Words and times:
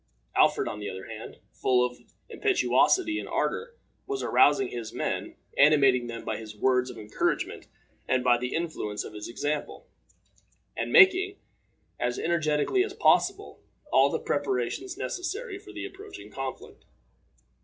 Alfred, 0.35 0.67
on 0.67 0.79
the 0.79 0.89
other 0.89 1.05
hand, 1.05 1.37
full 1.53 1.85
of 1.85 1.99
impetuosity 2.27 3.19
and 3.19 3.29
ardor, 3.29 3.75
was 4.07 4.23
arousing 4.23 4.69
his 4.69 4.91
men, 4.91 5.35
animating 5.59 6.07
them 6.07 6.25
by 6.25 6.37
his 6.37 6.57
words 6.57 6.89
of 6.89 6.97
encouragement 6.97 7.67
and 8.07 8.23
by 8.23 8.35
the 8.39 8.55
influence 8.55 9.03
of 9.03 9.13
his 9.13 9.29
example, 9.29 9.85
and 10.75 10.91
making, 10.91 11.37
as 11.99 12.17
energetically 12.17 12.83
as 12.83 12.95
possible, 12.95 13.61
all 13.93 14.09
the 14.09 14.17
preparations 14.17 14.97
necessary 14.97 15.59
for 15.59 15.71
the 15.71 15.85
approaching 15.85 16.31
conflict. 16.31 16.83